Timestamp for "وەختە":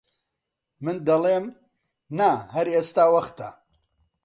3.13-3.49